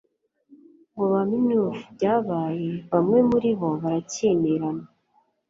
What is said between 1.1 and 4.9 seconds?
bmnve ibyabaye, bamwe muri bo barakimirana,